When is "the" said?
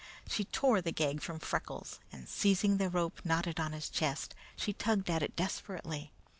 0.81-0.91, 2.77-2.89